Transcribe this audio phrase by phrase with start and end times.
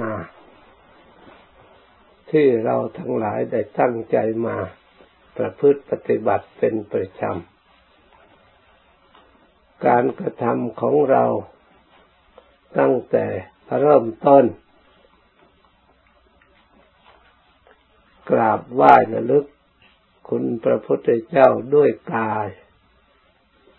[0.00, 0.12] นา
[2.30, 4.56] ที่เราทั้งหลายได้ตั้งใจมา
[5.36, 7.34] ประพฤติปฏิบัติเป็นประจำ
[9.86, 11.24] การกระทำของเรา
[12.78, 13.26] ตั้งแต่
[13.80, 14.44] เริ่มต้น
[18.30, 19.44] กราบไหว้ระลึก
[20.28, 22.48] คุณพระพุทธเจ้าด้วยกาย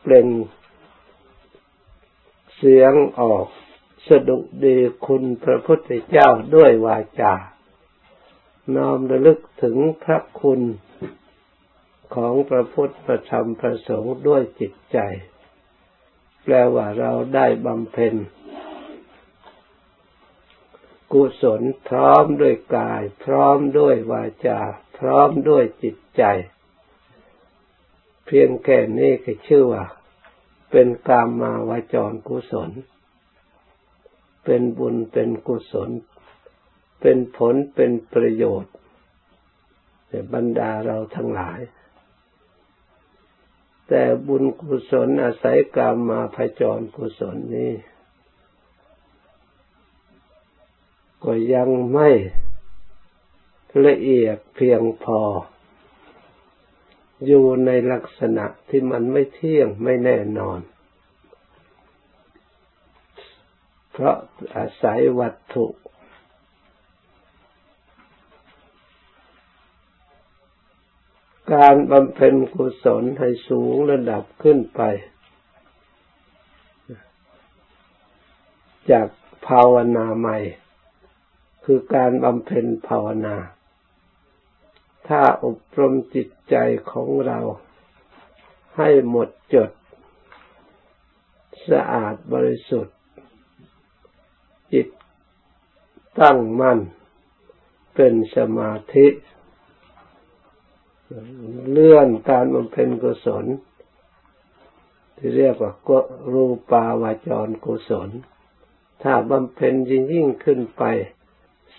[0.02, 0.28] เปล่ง
[2.56, 3.48] เสียงออก
[4.08, 7.34] สดุดีคุณพระพุทธเจ้าด้วยวาจา
[8.76, 10.62] น้อมระลึกถึงพระคุณ
[12.16, 14.98] ของพระพุทธพระธรรมพระสงฆ์ด้วยจิตใจ
[16.44, 18.16] แปลว่าเราได้บำเพ็ญ
[21.14, 24.60] กุศลพร้อมด้วยกาย พร้อมด้วยวาจา
[24.98, 26.24] พร้อมด้วยจิตใจ
[28.26, 29.86] เพียงแค่นี้ก็ชื่อว่า
[30.72, 32.70] เป็นกามมาวาจรกุศล
[34.50, 35.90] เป็นบุญเป็นกุศล
[37.02, 38.74] เป็นผลเป็นประโยชน์
[40.08, 41.60] ในบรรดาเราทั้งหลาย
[43.88, 47.74] แต่บุญกุศลอาศัยกามมาพจรกุศลนี้
[51.24, 52.10] ก็ยังไม่
[53.86, 55.22] ละเอียดเพียงพอ
[57.26, 60.60] อยู่ในลักษณะที่มันไม่เที่ยงไม่แน่นอน
[64.00, 64.20] เพราะ
[64.56, 65.66] อาศัยวัตถุ
[71.54, 74.82] การบำเพ็ญกุศลให้สูงระดับขึ้นไป
[78.92, 79.08] จาก
[79.48, 80.38] ภาวนาใหม่
[81.66, 83.36] คือการบำเพ็ญภาวนา
[85.08, 86.56] ถ้าอบรมจิตใจ
[86.92, 87.40] ของเรา
[88.78, 89.72] ให้หมดจด
[91.70, 92.97] สะอาดบริสุทธิ์
[94.74, 94.88] จิต
[96.20, 96.80] ตั้งมั่น
[97.96, 99.08] เป็นสมาธิ
[101.72, 103.46] เลื่อนการบำเพ็ญกุศล
[105.18, 106.00] ที่เรียกว่าก็
[106.34, 108.10] รูปาวาจรกุศล
[109.04, 110.84] ถ้าบำเพ็ญยิ่งยิ่งขึ้นไป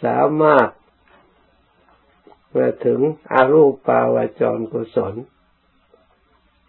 [0.02, 0.68] สามารถ
[2.54, 3.00] มาถึง
[3.32, 5.14] อรูปาวาจรกุศล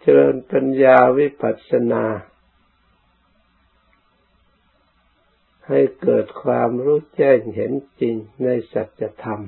[0.00, 2.04] เจริญปัญญาวิปัสสนา
[5.70, 9.40] ให้เกิดความรู้แจ้งเห็นจริงในสัจธรรม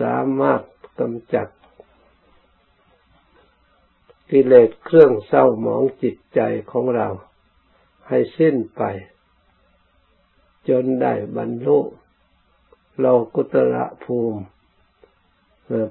[0.00, 0.62] สามารถ
[0.98, 1.48] กำจัด
[4.30, 6.40] กิเลสเครื่องเศร้าหมองจิตใจ
[6.70, 7.08] ของเรา
[8.08, 8.82] ให้สิ้นไป
[10.68, 11.78] จนได้บรรลุ
[12.98, 14.40] โลกุตระภูมิ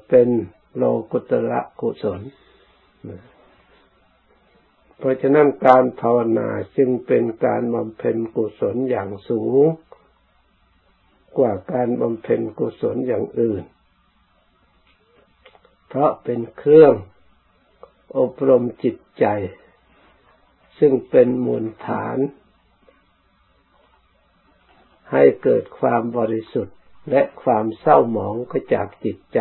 [0.09, 0.29] เป็น
[0.77, 2.21] โลกุตระกุศล
[4.97, 9.63] เพราะฉะนั้นการภาวนาจึงเป็นการบำเพ็ญกุศลอย่างสูง
[11.37, 13.63] กว่าการบำเพ็ญกุศลอย่างอื่น
[15.87, 16.93] เพราะเป็นเครื่อง
[18.17, 19.25] อบรมจิตใจ
[20.79, 22.17] ซึ่งเป็นมูลฐาน
[25.11, 26.77] ให้เกิดความบริสุทธิ์
[27.09, 29.39] และความเศร้าหมองก็จากจิตใจ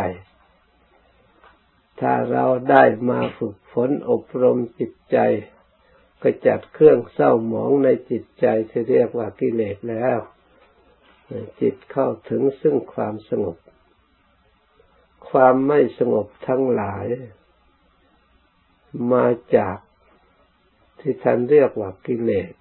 [2.03, 5.19] ถ้าเราได้มาฝึกฝนอบรมจิตใจ
[6.23, 10.19] ก็จัดเครื่องเศร้าหมองในจิตใจที่เรียกว่ากิเลสแล้ว
[11.61, 13.57] จิตเข้าถึงซึ่งความสงบ
[15.31, 17.07] ความไม่สงบทั้งหลาย
[19.13, 19.27] มา
[19.57, 19.77] จาก
[21.01, 22.53] ที่ท่านเรียกว่ากิเลส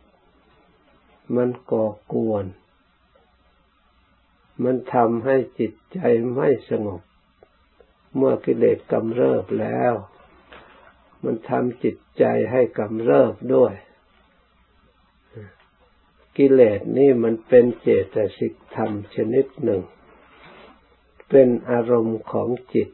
[1.35, 2.45] มันก่อกวน
[4.63, 5.99] มันทำให้จิตใจ
[6.35, 7.01] ไม่สงบ
[8.15, 9.93] เมื่อกิเลสกำเริบแล้ว
[11.23, 13.73] มันทำจิตใจให้กำเริบด้วย
[16.37, 19.81] กิเลสนี่มันเป็นเจตสิกธรรมชนิดหนึ่ง
[21.29, 22.89] เป็นอารมณ์ของจิต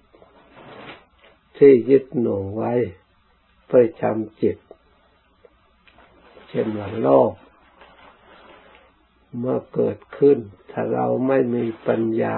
[1.57, 2.73] ที่ยึดหน่วงไว้
[3.71, 4.57] ประจำจิต
[6.49, 7.33] เช่นว่าโลก
[9.37, 10.37] เมื่อเกิดขึ้น
[10.71, 12.37] ถ้าเราไม่มีปัญญา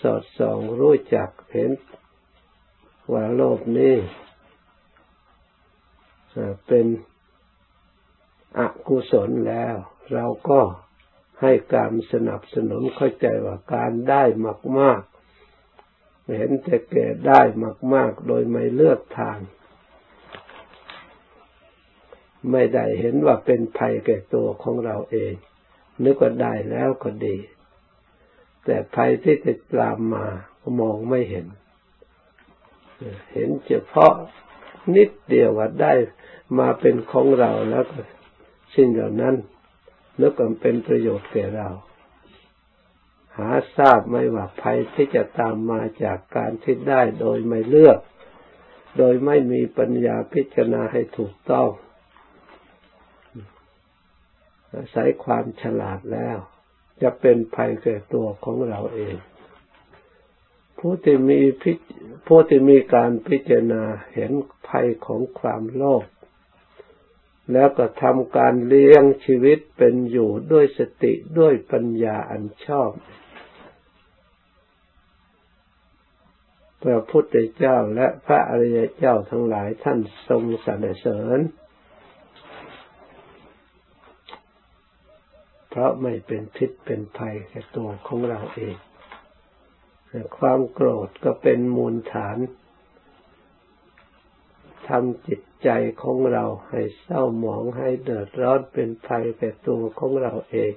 [0.00, 1.70] สอดส่องรู้จักเห็น
[3.12, 3.94] ว่าโลกนี้
[6.66, 6.86] เป็น
[8.58, 9.74] อกุศลแล้ว
[10.12, 10.60] เราก็
[11.42, 15.00] ให้การสนับสนุนเข้าใจว่าการได้มากมาก
[16.36, 19.38] เห็นแต่แก่ได้มากมากโดยไม่เลือกทาง
[22.50, 25.34] ไม่ได้เห็นว่าเป็นภัยแก่ตัวของเราเอง
[26.04, 27.36] นึกว่าได้แล้วก็ดี
[28.66, 30.26] แต่ภัยที่จะตามมา
[30.80, 31.46] มองไม่เห็น
[33.32, 34.14] เห็นเฉพาะ
[34.96, 35.92] นิดเดียวว่าได้
[36.58, 37.98] มาเป็นของเราแล้วก็
[38.74, 39.34] สิ่งเหล่านั้น
[40.20, 41.68] นึกว่าเป็นประโยชน์แก่เรา
[43.36, 47.98] หาทราบไม่ว่าภัยที่จะตามมาจากการที่ได้โดยไม่เลือก
[48.98, 51.68] โดยไม่มีปัญญาพิจารณาให้ถูกต้อง
[54.72, 56.38] อาศัยความฉลาดแล้ว
[57.02, 59.16] จะเป็นภัยแก่ตัวของเราเอง
[60.78, 61.72] ผู้ที่มีพิ
[62.26, 63.82] ผู้ที่มีการพิจารณา
[64.14, 64.32] เห็น
[64.68, 66.04] ภัยของความโลภ
[67.52, 72.90] แล้วก็ทำการเลี้ยงชีวิตเป็นอยู่ด้วยสติด้วยปัญญาอันชอบ
[76.82, 79.98] พระพุทธเจ้าและพระอริยเจ้าทั้งหลายท่าน
[80.28, 81.40] ทรงสรรเสริญ
[85.76, 88.76] เพราะไม่เป็นพิษเป็นภัยแก่ตัวของเราเอง
[90.38, 92.38] ความโกรธก็เป็นมูลฐาน
[94.88, 95.68] ทำจิตใจ
[96.02, 100.72] ของเราให้เศร้าหมองให้เดือดร้อนเป็นภัยแก่ตัวของเราเอง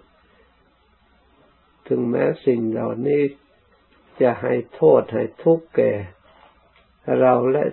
[1.88, 3.22] ถึงแม้สิ่งเหล่านี้
[4.22, 5.94] จะให้โทษให้ทุกข์แก่
[7.20, 7.64] เราและ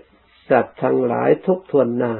[0.50, 2.14] สัตว์ทั้งหลายทุกทวนหน้า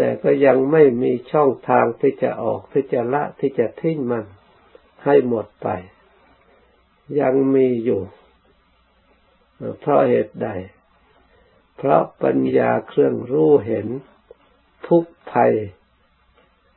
[0.00, 4.24] แต่ก็ยังไม่มีช่องทางที่จะออกที่จะละที่จะทิ้งมัน
[5.04, 5.68] ให้หมดไป
[7.20, 8.02] ยังมีอยู่
[9.80, 10.48] เพราะเหตุใด
[11.76, 13.86] เพราะปัญญาเครื่องรู้เห็น
[14.88, 15.52] ทุกภัย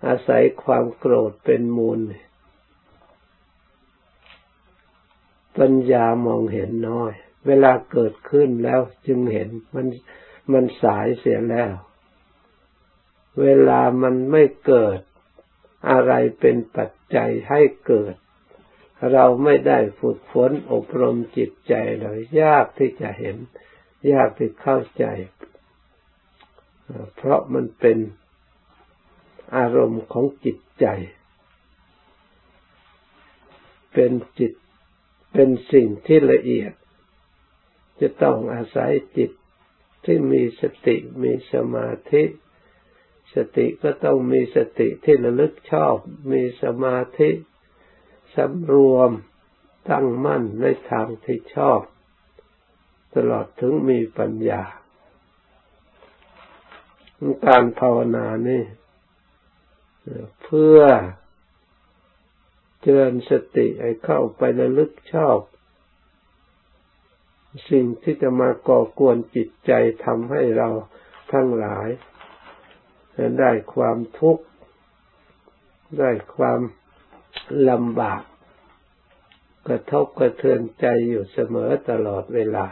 [0.06, 2.00] อาศัยความโกรธเป็นมูล
[5.58, 7.12] ปัญญามองเห็นน้อย
[7.48, 9.88] เวลาเกิดขึ้นแล้วจึงเห็นมัน
[10.52, 11.72] มันสายเสียแล้ว
[13.40, 15.00] เวลามันไม่เกิด
[15.90, 18.16] อะไรเป็นปัจจัยให้เกิด
[19.14, 23.38] เราไม่ได้ฝึกฝนอบรมจิตใจเลยยากที่จะเห็น
[24.12, 25.06] ยากที่เข้าใจ
[27.16, 27.98] เพราะมันเป็น
[29.56, 30.86] อารมณ์ของจิตใจ
[33.94, 34.54] เป็นจิต
[35.34, 36.74] เป็นสิ่งที่ละเอียด
[38.00, 39.32] จะต้องอาศัยจิต
[40.06, 42.24] ที่มีสติมีสมาธิ
[43.36, 45.96] สติก็ต้องมีสติที่ระลึกชอบ
[46.32, 47.30] มีสมาธิ
[48.36, 49.12] สำรวม
[49.90, 51.82] ตั้งมั่นในทางที่ชอบ
[53.16, 54.64] ตลอดถึงมีปัญญา
[57.46, 58.64] การภาวนานี่
[60.44, 60.80] เพื่อ
[62.82, 65.38] เจริญสติให้เข้าไประลึกชอบ
[67.70, 69.72] สิ่งที่จะมาก่อกวนจิตใจ
[70.06, 70.70] ทำให้เรา
[71.32, 71.88] ทั้งหลาย
[73.40, 74.44] ได้ความทุกข์
[76.00, 76.60] ได้ความ
[77.70, 78.22] ลำบาก
[79.68, 82.68] กระทบกระเทือนใจอยู่เสมอตลอดเวลา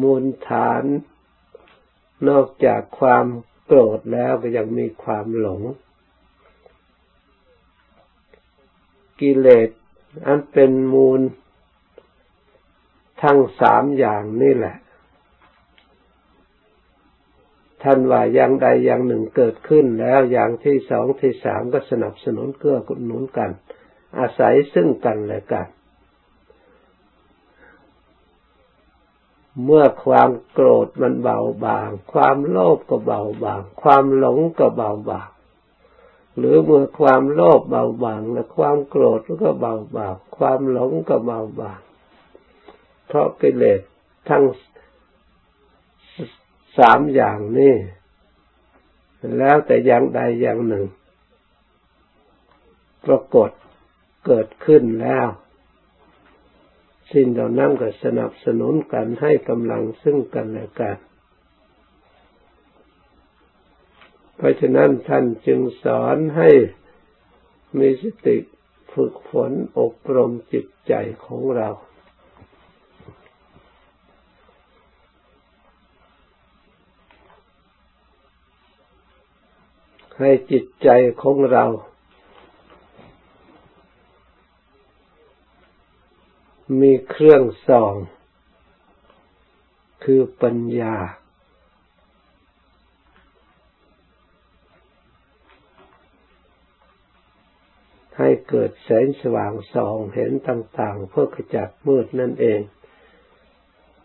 [0.00, 0.84] มูลฐาน
[2.28, 3.26] นอกจากความ
[3.64, 5.62] โกรธแล้วก็ยังมีความหลง
[9.20, 9.70] กิเลส
[10.26, 11.20] อันเป็นมูล
[13.22, 14.76] ทั้งสามอย่างนี่แหละ
[17.82, 23.50] ท่านว่าอย่างใดอย่างหนึ่งเกิดขึ้นแล้วอย่างที่สองที่สามก็สนับสนุนเกื้อหนุนกัน
[24.18, 25.66] อาศัยซึ่งกันและกัน
[29.64, 35.28] เมื่อความโกรธมันเบาบาง ความโลภก็เบาบาง ความหลงก็เบาบาง
[36.38, 41.80] หรือเมื่อความโลภเบาบางและความโกรธก็เบาบาง ความหลงก็เบาบาง
[43.16, 43.80] ราะกิเลส
[44.28, 44.44] ทั้ง
[46.78, 47.74] สามอย่างนี้
[49.38, 50.84] แล้วแต่อย่างใดอย่างหนึ่ง
[53.06, 53.50] ปรากฏ
[54.26, 55.28] เกิดขึ้นแล้ว
[57.12, 60.98] สิ่งเหล่านั้นก็สนับสนุนกันให้กำลังซึ่งกันและกัน
[64.36, 66.50] เพราะฉะนั้นท่านจึงสอนให้
[67.78, 68.36] มีสติ
[68.94, 70.92] ฝึกฝนอบรมจิตใจ
[71.24, 71.68] ของเรา
[80.18, 80.88] ให้จิตใจ
[81.22, 81.64] ของเรา
[86.80, 87.94] มีเครื่องส่อง
[90.04, 90.96] คือปัญญา
[98.18, 102.60] ให้เกิดแสงสว่างส่องเห็นต่างๆ เพื่อกระจัดมืดนั่นเอง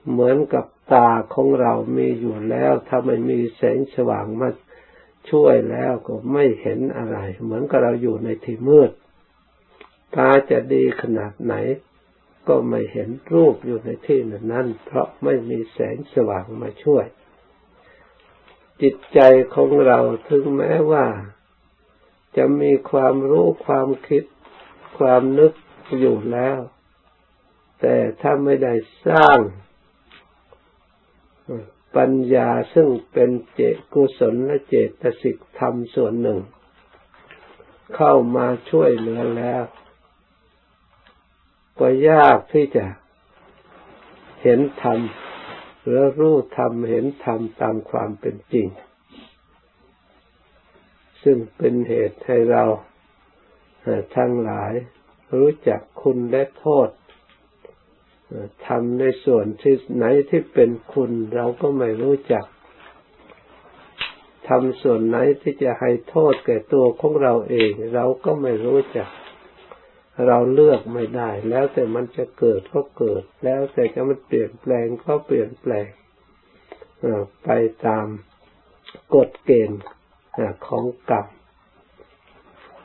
[0.09, 4.49] เหมือนกับตาของเรามีอยู่แล้ว ถ้าไม่มีแสงสว่างมา
[5.29, 8.91] ช่วยแล้วก็ไม่เห็นอะไร เหมือนกับเราอยู่ในที่มืด
[10.15, 11.53] ตาจะดีขนาดไหน
[12.47, 14.19] ก็ไม่เห็นรูปอยู่ในที่
[14.51, 17.05] นั้น เพราะไม่มีแสงสว่างมาช่วย
[18.81, 19.19] จิตใจ
[19.55, 19.99] ของเรา
[20.29, 21.05] ถึงแม้ว่า
[22.37, 24.23] จะมีความรู้ความคิด
[24.97, 25.53] ความนึก
[25.99, 26.59] อยู่แล้ว
[27.81, 28.73] แต่ถ้าไม่ได้
[29.07, 29.39] สร้าง
[31.95, 33.62] ปัญญาซึ่งเป็นเจ
[33.93, 36.39] กุศลและเจตสิกธรรมส่วนหนึ่ง
[37.95, 39.63] เข้ามาช่วยเหลือแล้ว
[41.79, 42.86] ก็ยากที่จะ
[44.41, 45.00] เห็นธรรม
[45.83, 48.67] หรือรู้ธรรมเห็นธรรมตามความเป็นจริง
[51.24, 52.63] ซึ่งเป็นเหตุให้เรา
[54.15, 54.74] ทั้งหลาย
[55.33, 56.88] รู้จักคุณและโทษ
[58.67, 62.45] ทำในส่วนที่ไหนที่เป็นคุณเราก็ไม่รู้จัก
[64.47, 69.09] ทำส่วนไหนที่จะให้โทษแก่ตัวของเราเอง เราก็ไม่รู้จัก
[70.27, 75.88] เราเลือกไม่ได้ แล้วแต่มันจะเกิดก็เกิด แล้วแต่จะมันเปลี่ยนแปลงก็เปลี่ยนแปลง
[77.43, 77.50] ไป
[77.85, 78.05] ตาม
[79.15, 79.81] กฎเกณฑ์
[80.67, 81.27] ของกรรม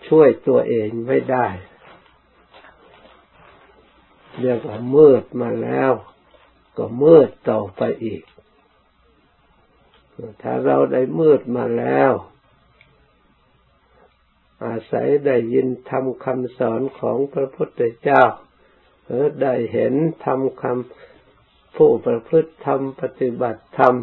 [0.08, 1.46] ช่วยตัวเองไม่ได้
[4.40, 5.92] เรียกว่ามืดมาแล้ว
[6.78, 8.22] ก็มืดต่อไปอีก
[10.42, 12.12] ถ้าเราได้มืดมาแล้ว
[14.64, 18.22] อาศัยได้ยินทำคำสอนของพระพุทธเจ้า
[19.06, 23.94] หรือได้เห็นทำคำผู้ประพฤติธรรมปฏิบัติธรรม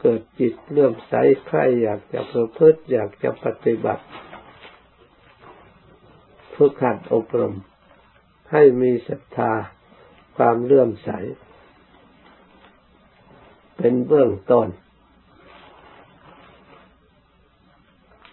[0.00, 1.14] เกิดจิตเลื่อมใส
[1.46, 4.04] ใครอยากจะประพฤติอยากจะปฏิบัติ
[6.54, 7.54] ฝึกหัดอบรม
[8.52, 9.52] ให้มีศรัทธา
[10.36, 11.10] ความเลื่อมใส
[13.76, 14.68] เป็นเบื้องต้น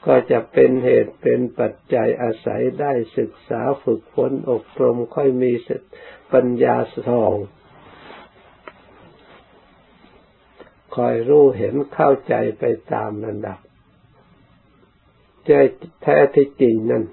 [0.06, 5.52] ก็จะเป็นเหตุเป็นปัจจัยอาศัยได้ศึกษาฝึกฝนอบรมค่อยมี
[6.34, 6.76] ปัญญา
[7.08, 7.36] สอง
[10.96, 13.60] คอยรู้เห็นเข้าใจไปตามระดับ
[15.48, 15.52] ใจ
[16.04, 17.04] แท้ที่จริงนั่น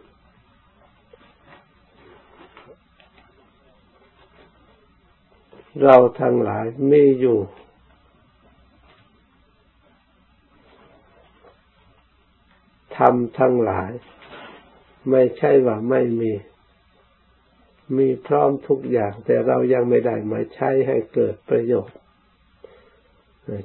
[5.82, 7.38] เราทั้งหลายมีอยู่
[12.96, 13.90] ทำทั้งหลาย
[15.10, 16.32] ไม่ใช่ว่าไม่มี
[17.96, 21.96] มีพร้อมทุกอย่าง แต่เรายังไม่ได้มาใช้ให้เกิดประโยชน์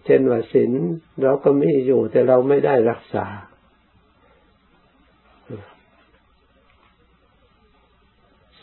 [0.06, 0.72] เช่นว่าศีล
[1.22, 3.28] เราก็มีอยู่แต่เราไม่ได้รักษา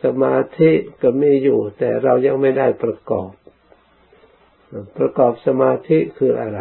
[0.07, 0.71] สมาธิ
[1.03, 3.31] ก็มีอยู่ แต่เรายังไม่ได้ประกอบ
[4.99, 6.61] ประกอบสมาธิคืออะไร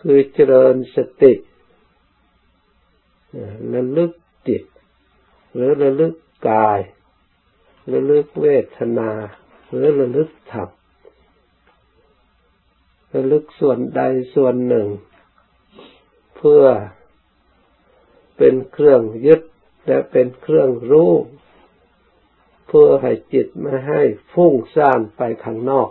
[0.00, 1.32] คือเจริญสติ
[3.74, 4.12] ระลึก
[4.48, 4.62] จิต
[5.54, 6.14] หรือระลึก
[6.48, 6.80] กาย
[7.92, 9.10] ระลึกเวทนา
[9.70, 10.68] หรือระลึกธรรม
[13.14, 14.02] ระลึกส่วนใด
[14.34, 14.88] ส่วนหนึ่ง
[16.36, 16.64] เพื่อ
[18.36, 19.42] เป็นเครื่องยึด
[19.86, 21.12] และเป็นเครื่องรู้
[22.66, 25.88] เพื่อให้จิตไม่ให้ฟุ้งซ่านไปข้างนอก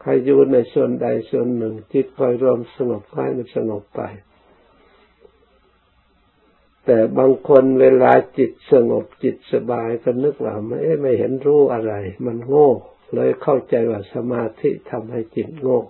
[0.00, 4.02] ใครอยู่ในส่วนใดส่วนหนึ่ง จิตคอยรวมสงบให้มันสงบไป
[6.90, 11.94] แต่บางคนเวลาจิตสงบจิตสบายก็นึกว่าไม่ไม่เห็นรู้อะไร
[12.26, 12.70] มันโง่
[13.14, 15.80] เลยเข้าใจว่าสมาธิทำให้จิตโง่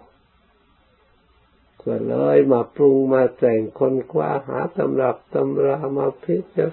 [1.84, 6.70] ก็เลยมาปรุงมาแต่งคนคว้าหาตำรับตำรามาพิจาร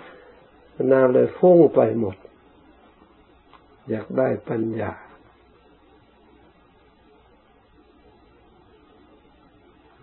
[0.91, 2.15] ณาเลยฟุ้งไปหมด
[3.89, 4.91] อยากได้ปัญญา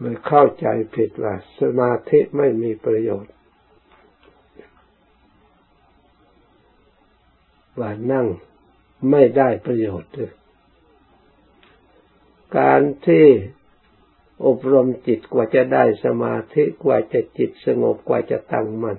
[0.01, 3.33] ไม่เข้าใจผิดว่า สมาธิไม่มีประโยชน์
[7.79, 8.27] ว่านั่ง
[9.11, 10.13] ไม่ได้ประโยชน์
[12.59, 13.27] การที่
[14.47, 18.99] อบรมจิตกว่าจะได้สมาธิกว่าจะจิตสงบกว่าจะตั้งมัน่น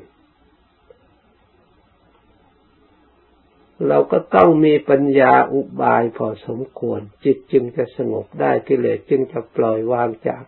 [3.87, 10.43] เราก็ต้องมีปัญญาอุบายพอสมควร จิตจึงจะสงบได้กิเลสจึงจะปล่อยวางจาก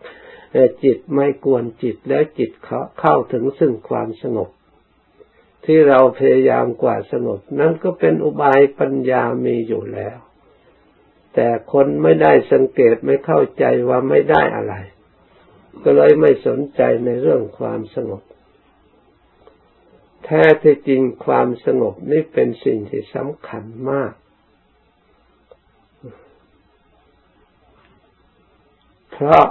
[0.84, 2.50] จิตไม่กวนจิตแล้วจิต
[3.00, 4.50] เข้าถึงซึ่งความสงบ
[5.64, 10.18] ที่เราพยายามกว่าสงบ นั่นก็เป็นอุบายปัญญามีอยู่แล้ว
[11.34, 14.74] แต่คนไม่ได้สังเกตไม่เข้าใจว่าไม่ได้อะไร
[15.84, 18.22] ก็เลยไม่สนใจในเรื่องความสงบ
[20.26, 24.12] แท้ที่จริงความสงบนี่เป็นสิ่งที่สำคัญมาก
[29.12, 29.44] เพราะ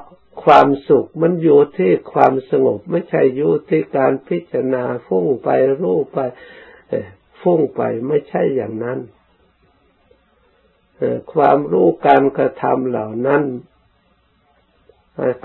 [0.44, 5.50] ความสุขมันอยู่ที่ความสงบไม่ใช่อยู่ที่การพิจารณาฟุ้งไป
[5.82, 6.20] รู้ไป
[7.42, 9.00] ฟุ้งไปไม่ใช่อย่างนั้น
[11.34, 13.44] ความรู้การกระทำเหล่านั้น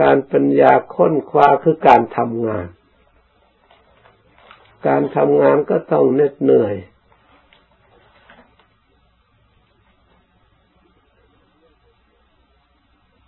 [0.02, 2.66] การปัญญาค้นคว้าคือการทำงาน
[4.86, 6.74] การทำงานก็ต้องเหน็ดเหนื่อย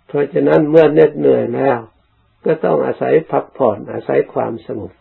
[0.07, 1.77] เพราะฉะนั้นเมื่อเหน็ดเหนื่อยแล้ว
[2.45, 4.91] ก็ต้องอาศัยพักผ่อนอาศัยความสงบ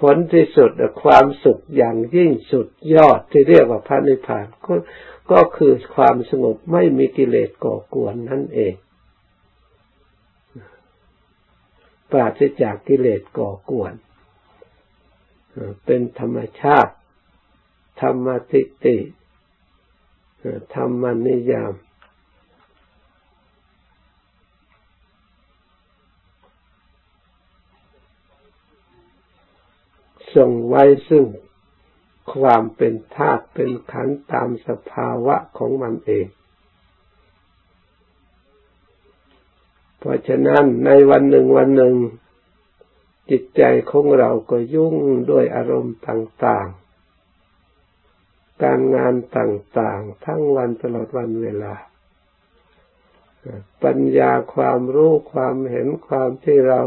[0.00, 0.70] ผลที่สุด
[1.02, 4.74] ความสุขอย่างยิ่งสุดยอดที่เรียกว่าพระนิพพานก็
[5.32, 8.74] ก็คือความสงบไม่มีกิเลสก่อกวนนั่นเอง
[12.10, 13.92] ปราศจากกิเลสก่อกวน
[15.84, 16.92] เป็นธรรมชาติ
[18.00, 18.96] ธรรมติติ
[20.74, 21.74] ธรรมนิยาม
[30.34, 31.24] ทรงไว้ซึ่ง
[32.34, 36.26] ความเป็นธาตุเป็นขันตามสภาวะของมันเอง
[39.98, 41.94] เพราะฉะนั้นในวันหนึ่งวันหนึ่ง
[43.30, 44.94] จิตใจของเราก็ยุ่ง
[45.30, 51.74] ด้วยอารมณ์ต่างๆ การงานต่างๆ ทั้งวันตลอดวันเวลา
[53.84, 56.80] ปัญญาความรู้ความเห็นความที่เรา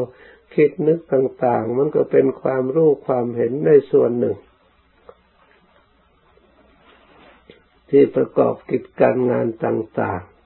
[0.56, 4.38] คิดนึกต่างๆ มันก็เป็นความรู้ความเห็นในส่วนหนึ่ง
[7.90, 10.40] ที่ประกอบกิจการงานต่างๆ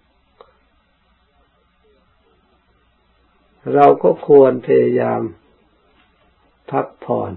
[3.73, 5.21] เราก็ควรพยายาม
[6.71, 7.31] พักผ่อน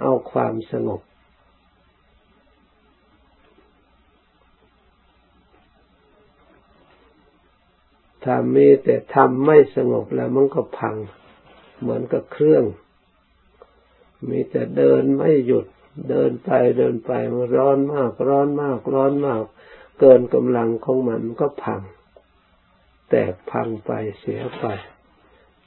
[0.00, 1.00] เอาความสงบ
[8.24, 10.96] ถ้ามีแต่ทำไม่สงบแล้วมันก็พัง
[11.80, 12.64] เหมือนกับเครื่อง
[14.28, 15.66] มีแต่เดินไม่หยุด
[16.10, 19.44] เดินไปเดินไปมันร้อนมาก ร้อนมาก ร้อนมาก
[20.00, 21.80] เกินกำลังของมันก็พัง
[23.10, 24.66] แตกพังไปเสียไป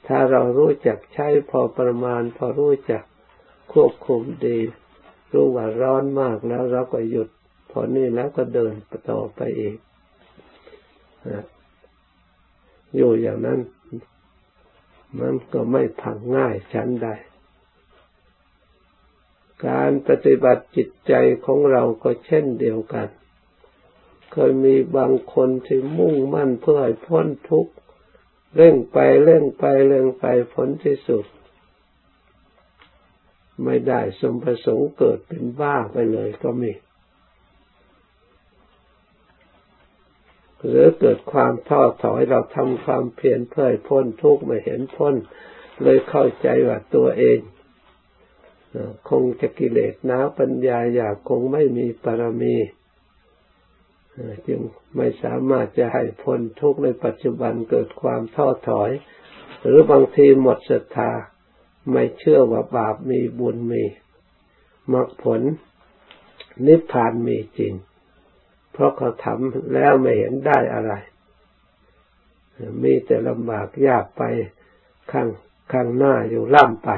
[0.06, 3.04] ถ้าเรารู้จักใช้พอประมาณ พอรู้จัก
[3.72, 4.58] ควบคุมดี
[5.32, 7.28] รู้ว่าร้อนมากแล้วเราก็หยุด
[7.70, 8.74] พอนี่แล้วก็เดิน
[9.10, 9.76] ต่อไปอีก
[12.96, 13.60] อยู่อย่างนั้น
[15.18, 17.08] มันก็ไม่พังง่ายชั้นใด
[19.66, 21.12] การปฏิบัติจิตใจ
[21.46, 23.08] ของเราก็เช่นเดียวกัน
[24.32, 27.72] เคยมีบางคนที่มุ่งมั่นเพื่อให้พ้นทุกข์
[28.56, 31.24] เร่งไปเร่งไปเร่งไปผลที่สุด
[33.64, 36.72] ไม่ได้สมประสงค์เกิดเป็นบ้าไปเลยก็มี
[40.66, 45.14] หรือเกิดความท้อถอยเราทำความเพียรเพื่อพ้นทุกข์ไม่เห็นพ้น
[45.82, 47.38] เลยเข้าใจว่าตัวเอง
[49.10, 52.56] คงจะกิเลสน้าปัญญาอยากคงไม่มีปรมี
[54.48, 54.60] จึง
[54.96, 58.90] ไม่สามารถจะให้พ้นทุกข์ในปัจจุบันเกิดความท้อถอย
[59.62, 61.10] หรือบางทีหมดศรัทธา
[61.92, 63.84] ไม่เชื่อว่าบาปมีบุญมี
[64.92, 65.40] มรรคผล
[66.66, 67.74] นิพพานมีจริง
[68.72, 70.92] เพราะเขาทำแล้วไม่เห็นได้อะไร
[72.82, 74.22] มีแต่ลำบากยากไป
[75.12, 75.28] ข้าง
[75.72, 76.90] ข้างหน้าอยู่ล่ำไป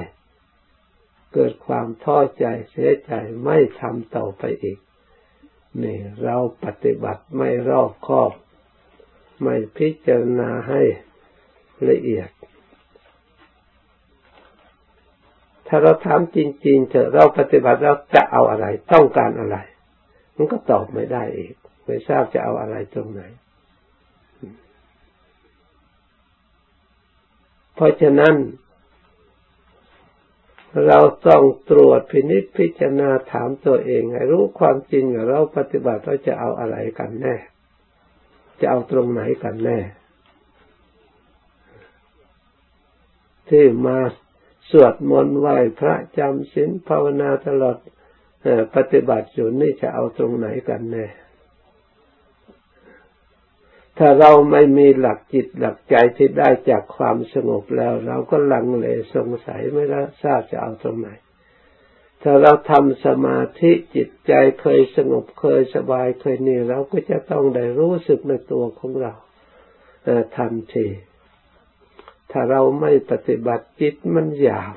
[1.35, 3.13] เกิดความท้อใจเสียใจ
[3.45, 4.79] ไม่ทำต่อไปอีก
[5.83, 8.33] นี่เราปฏิบัติไม่รอบคอบ
[9.43, 10.83] ไม่พิจารณาให้
[11.89, 12.29] ละเอียด
[15.69, 19.57] ถ้าเราถามจริง ๆ เถอะเราปฏิบัติเราจะเอาอะไร ต้องการอะไร
[20.37, 23.23] มันก็ตอบไม่ได้อีก ไม่ทราบจะเอาอะไรตรงไหน
[27.75, 28.35] เพราะฉะนั้น
[30.87, 37.37] เราต้องตรวจพินิจพิจารณาถามตัวเอง ให้รู้ความจริงเราปฏิบัติเราจะเอาอะไรกันแน่
[38.61, 39.79] จะเอาตรงไหนกันแน่
[43.49, 43.99] ที่มา
[44.71, 47.77] สวดมนต์ไหว้พระจำศีลภาวนาตลอด
[48.75, 51.07] ปฏิบัติอยู่นี่จะเอาตรงไหนกันแน่
[53.99, 59.85] ถ้าเราไม่มีหลักจิตหลักใจที่ได้จากความสงบแล้ว เราก็ลังเลสงสัยไม่
[60.23, 61.09] ทราบจะเอาตรงไหน
[62.23, 69.15] ถ้าเราทำสมาธิจิตใจเคยสงบเคยสบายเคยนี่เราก็จะต้องได้รู้สึกในตัวของเรา
[70.37, 70.89] ทันที
[72.31, 74.77] ถ้าเราไม่ปฏิบัติจิตมันหยาบ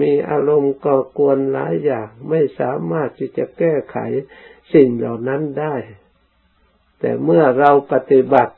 [0.00, 3.96] มีอารมณ์ก่อกวนหลายอย่างไม่สามารถที่จะแก้ไข
[4.74, 5.74] สิ่งเหล่านั้นได้
[7.00, 8.54] แต่เมื่อเราปฏิบัติ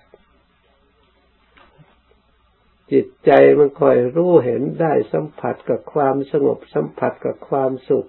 [2.93, 8.09] จิตใจมันคอยรู้เห็นได้สัมผัสกับความสงบสัมผัสกับความสุข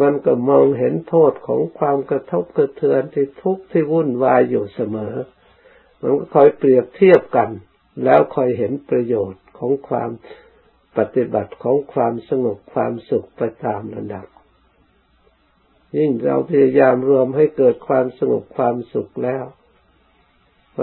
[0.00, 5.14] มันก็มองเห็นโทษของความกระทบกระเทือนที่ทุกข์ที่วุ่นวายอยู่เสมอ
[6.00, 7.50] มันก็คอยเปรียบเทียบกัน
[8.04, 10.10] แล้วคอยเห็นประโยชน์ของความ
[10.98, 14.26] ปฏิบัติของความสงบความสุขไปตามระดับ
[15.96, 19.44] ยิ่งเราพยายามรวมให้เกิดความสงบความสุขแล้ว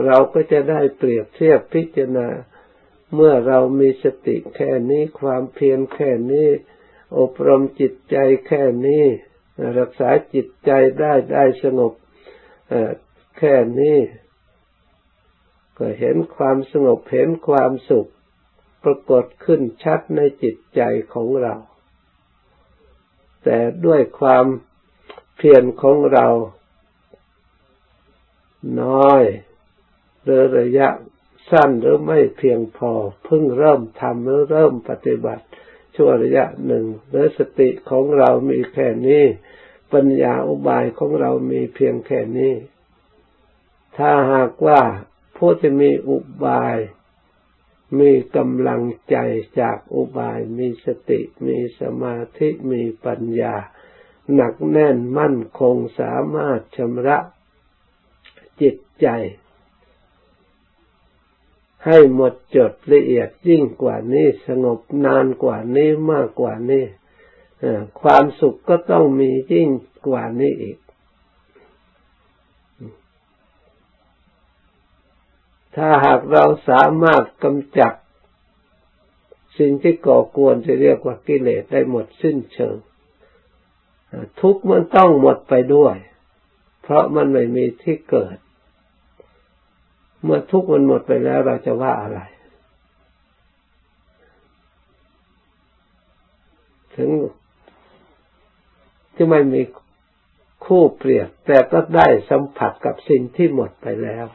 [0.06, 2.30] เราก็จะได้เปรียบเทียบพิจารณา
[3.15, 6.49] เมื่อเรามีสติแค่นี้ความเพียรแค่นี้
[7.19, 9.06] อบรมจิตใจแค่นี้
[9.80, 11.93] รักษาจิตใจได้ได้สงบ
[13.38, 13.99] แค่นี้
[15.78, 18.10] ก็เห็นความสงบเห็นความสุข
[18.84, 20.82] ปรากฏขึ้นชัดในจิตใจ
[21.13, 21.56] ของเรา
[23.43, 24.45] แต่ด้วยความ
[25.48, 26.28] พียรของเรา
[28.82, 29.24] น้อย
[30.24, 30.88] หรือระยะ
[31.50, 32.92] สั้นหรือไม่เพียงพอ
[33.24, 35.46] เพิ่งเริ่มทำหรือเริ่มปฏิบัติ
[35.96, 39.24] ชั่วระยะหนึ่งหรือสติของเรามีแค่นี้
[39.94, 42.54] ปัญญาอุบายของเรามีเพียงแค่นี้
[43.98, 44.82] ถ้าหากว่า
[45.38, 46.78] ผู้ที่มีอุบาย
[48.00, 49.18] มีกำลังใจ
[49.60, 53.56] จากอุบาย มีสติ มีสมาธิ มีปัญญา
[54.36, 57.18] หนักแน่นมั่นคงสามารถชำระ
[58.62, 59.08] จิตใจ
[61.86, 66.84] ให้หมดจดละเอียดยิ่งกว่านี้สงบนานกว่านี้มากกว่านี้
[68.02, 69.70] ความสุขก็ต้องมียิ่ง
[70.08, 70.78] กว่านี้อีก
[75.76, 77.94] ถ้าหากเราสามารถกำจัด
[79.58, 82.78] สิ่งที่ก่อกวนจะเรียกว่ากิเลสได้หมดสิ้นเชิง
[84.41, 85.95] ทุกมันต้องหมดไปด้วย
[86.82, 88.38] เพราะมันไม่มีที่เกิด
[90.23, 92.19] เมื่อทุกมันหมดไปแล้วเราจะว่าอะไร
[96.95, 97.10] ถึง
[99.15, 99.62] ที่ไม่มี
[100.65, 104.26] คู่เปรียบ แต่ก็ได้สัมผัสกับสิ่งที่หมดไปแล้ว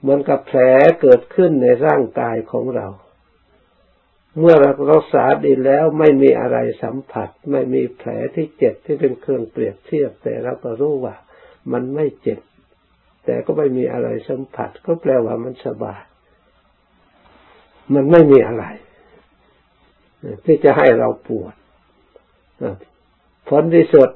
[0.00, 0.60] เหมือนกับแผล
[1.00, 2.86] เกิดขึ้นในร่างกายของเรา
[4.38, 11.16] เมื่อเรารักษาดีแล้วไม่มีอะไรสัมผัส ไม่มีแผลที่เจ็บที่เป็นเครื่องเปรียบเทียบ แต่เราก็รู้ว่า
[11.72, 12.40] มันไม่เจ็บ
[13.24, 16.02] แต่ก็ไม่มีอะไรสัมผัส ก็แปลว่ามันสบาย
[17.94, 18.64] มันไม่มีอะไร
[20.44, 21.54] ที่จะให้เราปวด
[23.48, 24.10] ผลที่สุด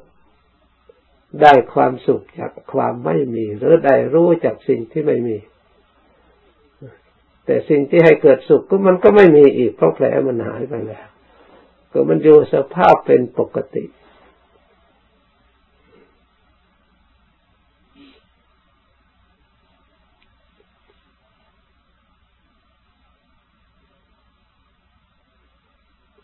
[1.43, 5.37] ได้ความสุขจากความไม่มี หรือได้รู้จากสิ่งที่ไม่มี
[7.51, 11.07] แต่สิ่งที่ให้เกิดสุขก็มันก็ไม่มีอีกเพราะแผลมันหายไปแล้ว
[11.93, 13.85] ก็มันอยู่สภาพเป็นปกติ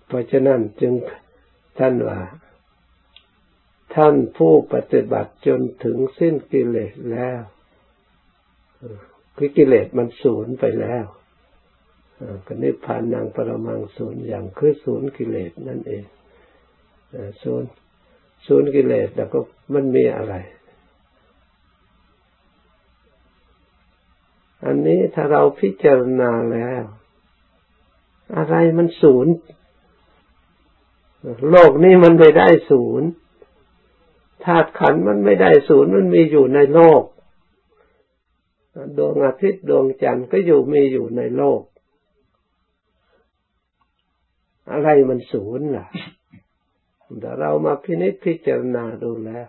[0.06, 0.92] เพราะฉะนั้นจึง
[1.78, 2.20] ท่านว่า
[3.94, 7.40] ท่านผู้ปฏิบัติจนถึงสิ้นกิเลสแล้ว
[9.36, 11.04] คือกิเลสมันสูญไปแล้ว
[12.46, 16.04] ก็นิพพานนางปรมังสูญอย่างคือสูญกิเลสนั่นเอง
[17.42, 17.62] สูญ
[18.46, 19.38] สูญกิเลสแล้วก็
[19.74, 20.34] มันมีอะไร
[24.64, 26.82] อันนี้ถ้าเราพิจารณาแล้ว
[28.36, 29.26] อะไรมันสูญ
[31.50, 33.08] โลกนี้มันไม่ได้ศูนย์
[34.44, 37.02] ธาตุขันมันไม่ได้ศูนย์มันมีอยู่ในโลก
[38.98, 41.62] ดวงอาทิตย์ดวงจันทร์ก็อยู่มีอยู่ในโลก
[44.70, 45.86] อะไรมันศูนย์ล่ะ
[47.20, 49.48] แต่เรามาพินิจพิจารณาดูแล้ว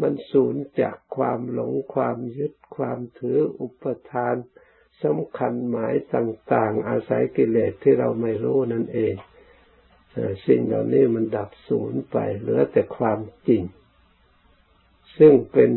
[0.00, 4.36] มันศูนย์จากความหลงความยึดความถืออุปทาน
[5.02, 9.14] สำคัญหมายต่าง ๆ อาศัยกิเลสที่เราไม่รู้นั่นเอง
[10.46, 13.62] สิ่งเหล่านี้มันดับสูญไปเหลือแต่ความจริง
[15.18, 15.70] ซึ่งเป็น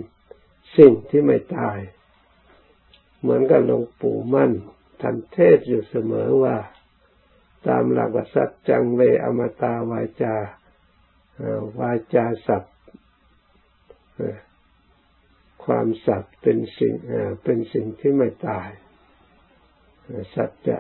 [0.78, 1.78] สิ่งที่ไม่ตาย
[3.20, 4.52] เหมือนกับหลวงปู่มั่น
[5.02, 6.58] ท่านเทศอยู่เสมอว่า
[7.68, 10.36] ตามหลักวัสัจจังเวอมตาวาจา
[11.80, 12.76] วาจาสัตว์
[15.66, 16.94] ความสัตว์เป็นสิ่ง
[17.44, 18.70] เป็นสิ่งที่ไม่ตาย
[20.36, 20.80] สัจจะ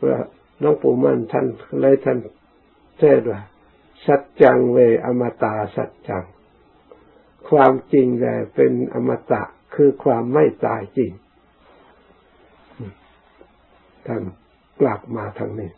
[0.00, 0.20] พระ
[0.62, 1.46] น้องปู่มั่นท่าน
[1.80, 2.18] เลยท่าน
[2.98, 3.40] เทศว่า
[4.06, 6.24] สัจจังเวอมตะสัจจัง
[7.48, 9.42] ความจริงแหลเป็นอมตะ
[9.74, 11.12] คือความไม่ตายจริง
[14.06, 14.22] ท่าน
[14.80, 15.70] กลับมาทางนี้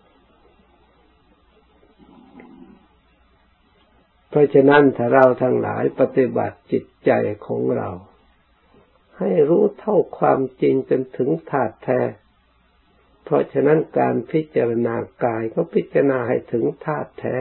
[4.28, 7.10] เพราะฉะนั้นถ้าเราทั้งหลายปฏิบัติจิตใจ
[7.46, 7.90] ของเรา
[9.18, 12.00] ให้รู้เท่าความจริงจนถึงถาดแท้
[13.26, 17.36] เพราะฉะนั้นการพิจารณากายก็พิจารณาให้ถึงธาตุแท้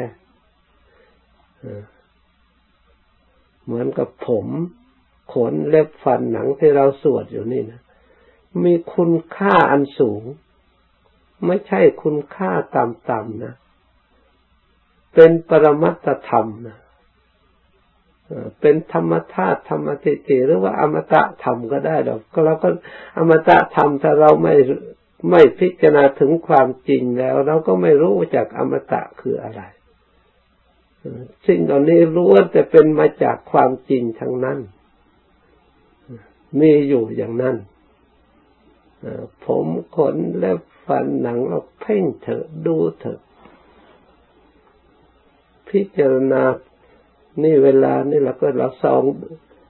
[3.63, 4.47] เหมือนกับผม
[5.33, 7.81] ขนเล็บฟันหนังที่เราสวดอยู่นี่นะ
[8.63, 10.23] มีคุณค่าอันสูง
[11.45, 13.53] ไม่ใช่คุณค่าต่ำๆนะ
[15.13, 16.77] เป็นปรมัตธรรมนะ
[18.61, 22.69] เป็นธรรมธาตุธรรมติติหรือว่าอมตะธรรมก็ได้หรอกเราก็
[23.17, 24.53] อมตะธรรมถ้าเราไม่
[25.29, 29.61] ไม่พิจารณาถึงความจริงแล้ว เราก็ไม่รู้จักอมตะคืออะไร
[31.47, 34.59] สิ่งเหล่านี้ล้วนแต่เป็นมาจากความจริงทั้งนั้น
[36.59, 37.55] มีอยู่อย่างนั้น
[39.45, 40.51] ผมขนและ
[40.85, 43.19] ฟันหนังเราเพ่งเถอะดูเถอะ
[45.69, 46.43] พิจารณา
[47.43, 49.01] นี่เวลานี่เราก็เราสอง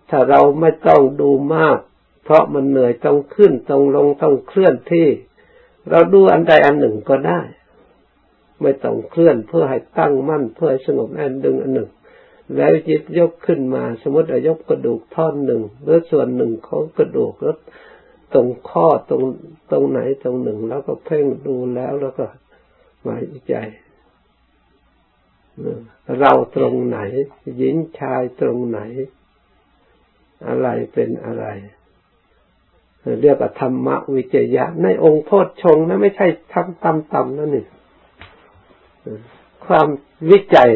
[0.09, 1.79] ถ้าเราไม่ต้องดูมาก
[2.23, 5.07] เพราะมันเหนื่อยต้องขึ้นต้องลงต้องเคลื่อนที่
[5.89, 7.41] เราดูอันใดอันหนึ่งก็ได้
[8.62, 11.89] ไม่ต้องเคลื่อนเพื่อให้ตั้งมั่นเพื่อให้สงบอันดึงอันหนึ่ง
[12.56, 17.58] แล้วจิตยกขึ้นมา สมมติยกกระดูกท่อนหนึ่งหรือส่วนหนึ่งของกระดูกแล้ว
[18.34, 19.24] ตรงข้อตรง
[19.71, 22.26] ตรงไหนตรงหนึ่ง แล้วก็เพ่งดูแล้วแล้วก็
[23.08, 23.56] มายใจ
[26.19, 27.00] เราตรงไหน
[27.58, 28.80] หญิงชายตรงไหน
[30.48, 31.45] อะไรเป็นอะไร
[33.21, 37.65] เรียกว่าธรรมวิจยะ ในองค์โพชฌงนะไม่ใช่ทำต่ำๆนั่นนี่
[39.65, 39.87] ความ
[40.31, 40.71] วิจัย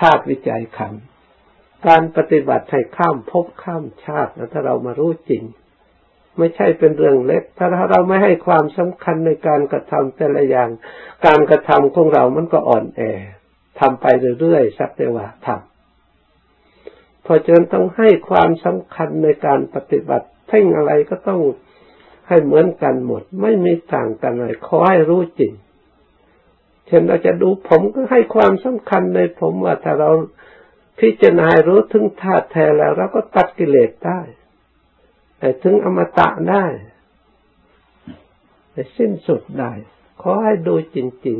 [0.00, 0.94] ธาตุวิจัยขัน
[1.86, 5.42] การปฏิบัติให้ข้ามภพข้ามชาตินะถ้าเรามารู้จริง
[6.38, 10.70] ไม่ใช่เป็นเรื่องเล็ก ถ้าเราไม่ให้ความสำคัญในการกระทำแต่ละอย่าง
[11.26, 13.00] การกระทำของเรามันก็อ่อนแอ
[13.80, 14.06] ทำไป
[14.40, 21.40] เรื่อยๆสักแต่ว่าทำพอจนต้องให้ความสำคัญในการปฏิบัติ เพ่งอะไรก็ต้อง
[22.28, 25.52] ให้เหมือนกันหมด ไม่มีต่างกันเลยขอให้รู้จริง
[26.86, 30.10] เช่นเราจะดูผมก็ให้ความสำคัญในผมว่าถ้าเรา
[31.00, 34.20] พิจารณารู้ถึงธาตุแท้แล้วเราก็ตัดกิเลสได้
[35.38, 36.66] แต่ถึงอมตะได้
[38.72, 39.72] แต่สิ้นสุดได้
[40.22, 41.38] ขอให้ดูจริง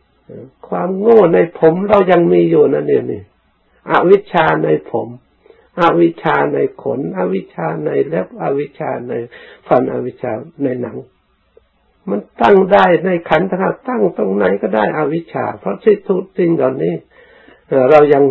[0.00, 3.22] ๆ ความโง่ในผมเรายังมีอยู่นั่นเองนี่
[3.90, 5.08] อวิชชาในผม
[5.80, 9.12] อวิชชาในขน อวิชชาในเล็บอวิชชาใน
[9.68, 10.32] ฟันอวิชชา
[10.62, 10.96] ในหนัง
[12.08, 16.94] มันตั้งได้ในขันธ์ถ้าตั้งตรงไหนก็ได้อวิชชา เพราะสิทุสิ่งเหล่านี้
[17.90, 18.24] เรายัง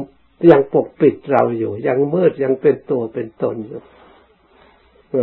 [0.51, 3.81] ยังปกปิดเราอยู่ ยังมืดยังเป็นตัวเป็นตนอยู่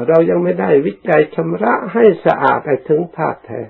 [0.08, 3.60] เรายังไม่ได้วิจัยชำระให้สะอาดให้ถึงธาตุแท้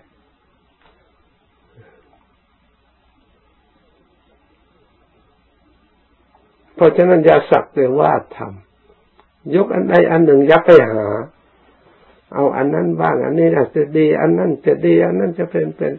[6.79, 11.07] เพราะฉะนั้นอย่าสักแต่ว่าทำยกอันใดอันหนึ่งยักไปหา
[12.35, 15.93] เอาอันนั้นบ้าง อันนี้จจะดี อันนั้นจะดี อันนั้นจะเป็นเป็น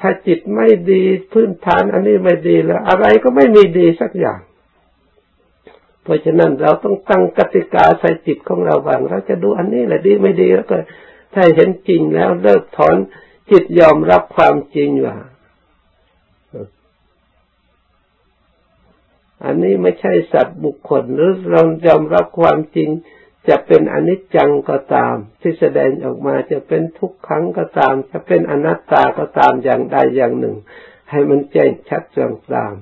[0.00, 4.40] ถ้าจิตไม่ดีพื้นฐาน อันนี้ไม่ดีแล้ว อะไรก็ไม่มีดีสักอย่าง
[6.02, 10.76] เพราะฉะนั้นเราต้องตั้งกติกาใส่จิตของเราบ้างเราจะดูอันนี้แหละดีไม่ดีแล้วก็
[11.34, 12.96] ถ้าเห็นจริงแล้วเลิกถอน
[13.50, 15.16] จิตยอมรับความจริงว่า
[19.44, 22.88] อันนี้ไม่ใช่สัตว์บุคคลหรือเรายอมรับความจริง
[23.48, 30.56] จะเป็นอนิจจังก็ตาม ที่แสดงออกมาจะเป็นทุกขังก็ตาม จะเป็นอนัตตาก็ตามอย่างใดอย่างหนึ่ง
[31.10, 32.74] ให้มันแจ้งชัดจางตาม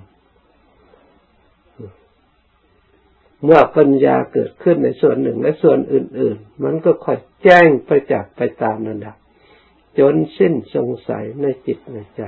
[3.45, 9.17] เมื่อปัญญาเกิดขึ้นในส่วนหนึ่งและส่วนอื่น ๆ มันก็ค่อยแจ้งไปจากไปตามนั้นดับ
[9.99, 12.23] จนสิ้นสงสัยในจิตในใจ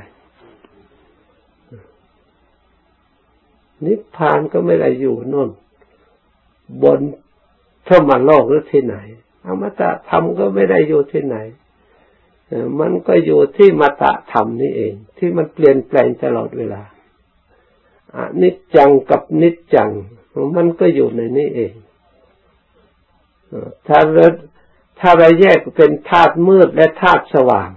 [3.84, 5.50] นิพพานก็ไม่ได้อยู่น่น
[6.82, 7.00] บน
[7.86, 8.96] พระมาโลกหรือที่ไหน
[9.46, 11.36] อมตะธรรมก็ไม่ได้อยู่ที่ไหน
[12.80, 16.82] มันก็อยู่ที่มตะธรรมนี่เอง ที่มันเปลี่ยนแปลงตลอดเวลา
[18.16, 19.90] อนิจจังกับนิจจัง
[20.56, 21.74] มันก็อยู่ในนี้เอง
[23.86, 24.26] ถ้าเรา
[25.00, 27.70] ถ้าเราแยกเป็นธาตุมืดและธาตุสว่าง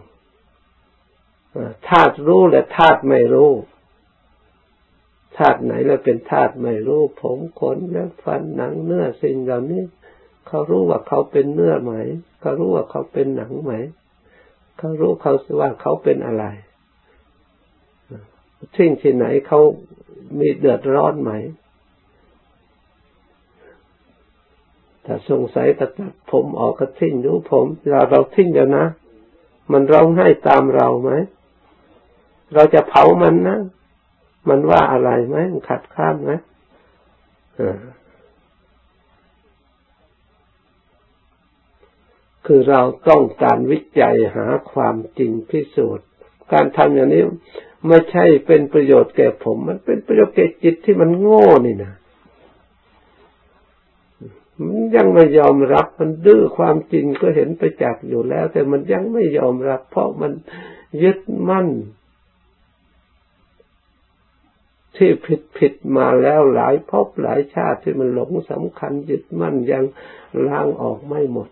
[1.89, 3.51] ธาตุรู้และธาตุไม่รู้
[5.39, 9.83] ธาตุไหนเราเป็นธาตุไม่รู้ผมขนและฟันหนังเนื้อสิ่งเหล่านี้
[10.47, 11.93] เขารู้ว่าเขาเป็นเนื้อไหม
[12.41, 13.73] เขารู้ว่าเขาเป็นหนังไหม
[14.77, 16.45] เขารู้เขาว่าเขาเป็นอะไร
[18.75, 19.59] ทิ้งที่ไหนเขา
[20.39, 21.31] มีเดือดร้อนไหม
[25.05, 28.85] ถ้าสงสัยก็ตัดผมออกก็ทิ้งรู้ผมเราเราทิ้งเดี๋ยวนะ
[29.71, 31.11] มันร้องไห้ตามเราไหม
[32.53, 33.59] เราจะเผามันนะ
[34.47, 36.31] มันว่าอะไรไหมมันขัดข้ามไหม
[42.45, 46.07] คือเราต้องการวิจัยหาความจริงพิสูจน์
[46.53, 47.23] การทำอย่างนี้
[47.87, 51.93] ไม่ใช่เป็นประโยชน์แก่ผม มันเป็นประโยชน์แก่จิตที่มันโง่นี่นะ
[54.65, 60.31] มันยังไม่ยอมรับมันดื้อความจริงก็เห็นไปจากอยู่แล้ว แต่มันยังไม่ยอมรับ เพราะมัน
[61.03, 61.67] ยึดมั่น
[64.97, 69.85] ที่ผิดผิดมาแล้วหลายภพหลายชาติที่มันหลงสำคัญยึดมั่นยัง
[70.47, 71.49] ล้างออกไม่หมด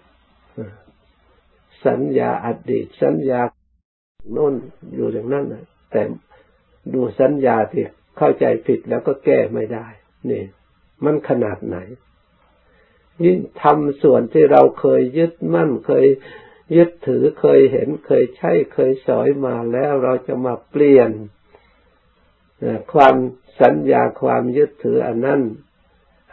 [1.86, 3.42] สัญญาอดีต สัญญา
[4.32, 4.54] โน่น
[4.96, 6.02] อยู่อย่างนั้นนะแต่
[6.94, 7.84] ดูสัญญาที่
[8.18, 9.88] เข้าใจผิดแล้วก็แก้ไม่ได้
[10.30, 10.44] นี่
[11.04, 11.78] มันขนาดไหน
[13.26, 16.08] ยิ่งทำส่วนที่เราเคยยึดมั่นเคย
[16.76, 21.10] ยึดถือเคยเห็นเคยใช้เคยสอยมาแล้วเราจะมาเปลี่ยน
[22.94, 23.16] ความ
[23.62, 25.42] สัญญาความยึดถืออันนั้น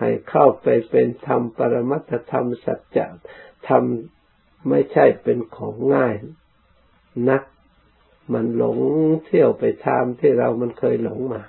[0.00, 3.06] ให้เข้าไปเป็นธรรมปรมัตธรรมสัจจะ
[3.68, 3.82] ธรรม
[4.68, 6.14] ไม่ใช่เป็นของง่าย
[7.30, 7.42] นัก
[8.32, 8.78] มันหลง
[9.24, 11.42] เที่ยวไปทามที่เรามันเคยหลงมา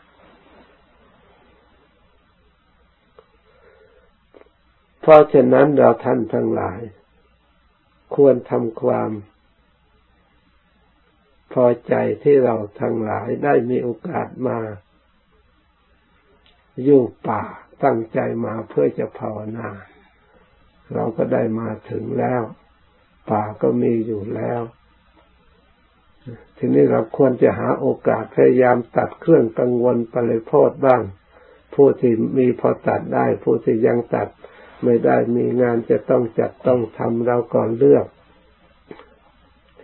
[5.01, 6.79] เพราะฉะนั้นเราท่านทั้งหลาย
[8.15, 9.11] ควรทำความ
[11.53, 14.59] พอใจที่เราทั้งหลายได้มีโอกาสมา
[16.83, 17.43] อยู่ป่า
[17.83, 19.69] ตั้งใจมาเพื่อจะภาวนา
[20.93, 22.41] เราก็ได้มาถึงแล้ว
[23.31, 24.61] ป่าก็มีอยู่แล้ว
[26.57, 31.01] ทีนี้เราควรจะหาโอกาสพยายามตัดเครื่องกังวลไปเลยโทษบ้าง
[31.75, 34.27] ผู้ที่มีพอตัดได้ ผู้ที่ยังตัด
[34.83, 38.05] ไม่ได้มีงานจะต้องจัดต้องทำเราก่อนเลือก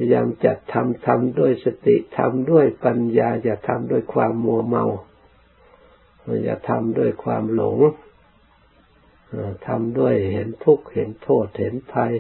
[0.02, 4.86] ยายามจัดทำทำด้วยสติทำด้วยปัญญา อย่าทำด้วยความมัวเมา
[6.44, 7.80] อย่าทำด้วยความหลง
[9.68, 12.14] ทำด้วยเห็นทุกข์เห็นโทษเห็นภัย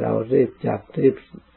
[0.00, 1.14] เรารีบจับรีบ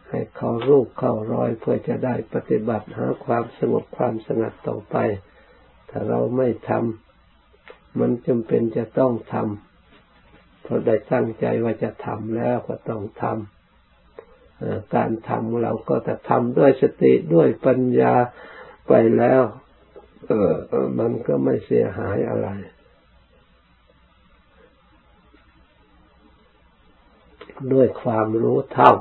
[0.09, 4.95] ให้เขารูปเข้ารอยเพื่อจะได้ปฏิบัติหาความสงบความสงัดต่อไป
[5.89, 13.56] ถ้าเราไม่ทำมันจำเป็นจะต้องทำเพราะได้ตั้งใจว่าจะทำแล้วก็ต้องทำ
[14.95, 18.13] การทำเราก็จะทำด้วยสติด้วยปัญญา
[18.87, 19.41] ไปแล้ว
[20.27, 20.53] เออ
[20.99, 22.49] มันก็ไม่เสียหายอะไร
[27.73, 28.91] ด้วยความรู้เท่า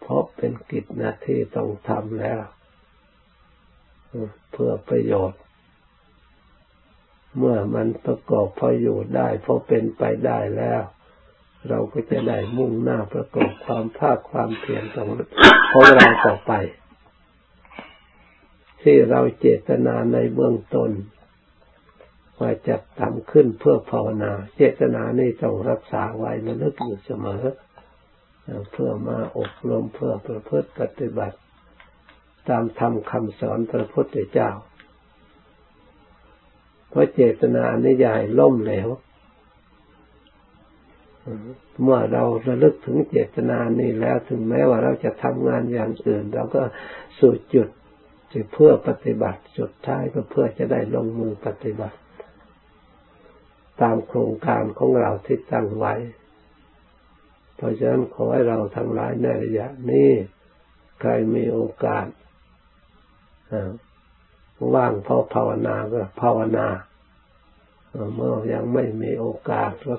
[0.00, 2.42] เพราะเป็นกิจหน้าที่ต้องทำแล้ว
[4.52, 5.40] เพื่อประโยชน์
[7.38, 10.82] เมื่อมันประกอบพออยู่ได้พอเป็นไปได้แล้ว
[11.68, 15.08] เราก็จะได้มุ่งหน้าประกอบความภาคความเพียรของ
[15.72, 16.52] ของเราต่อไป
[18.82, 20.90] ที่เราเจตนาในเบื้องต้น
[22.40, 27.44] ว่าจะทำขึ้นเพื่อภาวนา เจตนานี่ต้องรักษาไว้ระลึกอยู่เสมอ
[28.72, 31.38] เพื่อมาอบรมเพื่อประพฤติปฏิบัติ
[32.48, 34.50] ตามธรรมคำสอนพระพุทธเจ้า
[36.90, 38.88] เพราะเจตนานิยายล่มเหลว
[41.82, 46.62] เมื่อเราระลึกถึงเจตนานี้แล้วถึงแม้ว่าเราจะทำงานอย่างอื่น เราก็
[47.18, 47.68] สู่จุด
[48.52, 51.98] เพื่อปฏิบัติจุดท้ายก็เพื่อจะได้ลงมือปฏิบัติ
[53.80, 55.94] ตามโครงการของเราที่ตั้งไว้
[57.56, 60.10] เพราะฉะนั้นขอให้เราทั้งหลายในระยะนี้
[61.00, 62.06] ใครมีโอกาส
[64.74, 66.66] ว่างพอภาวนาก็ภาวนา
[68.14, 69.94] เมื่อยังไม่มีโอกาสก็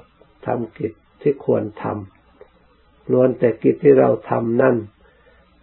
[0.46, 4.76] ทำกิจ ที่ควรทำล้วนแต่กิจที่เราทำนั่น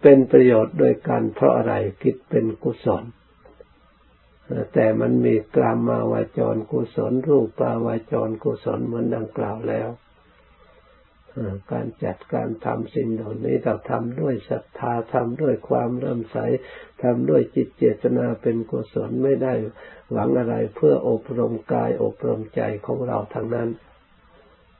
[0.01, 3.03] เป็นประโยชน์โดยการเพราะอะไรกิจเป็นกุศล
[4.73, 9.89] แต่มันมีกรรมมาวาจรกุศล รูปปาวาจรกุศลเหมือนดังกล่าวแล้ว
[11.71, 16.37] การจัดการทำสิ่งเหล่านี้เราทำด้วยศรัทธาทำด้วยความเริ่มใส
[17.03, 19.53] ทำด้วยจิตเจตนาเป็นกุศลไม่ได้
[20.11, 23.69] หวังอะไรเพื่ออบรมกายอบรมใจของเราทางนั้น